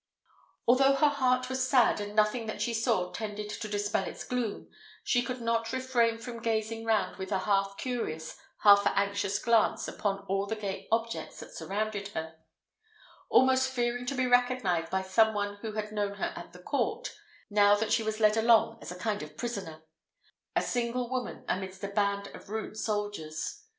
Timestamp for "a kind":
18.91-19.21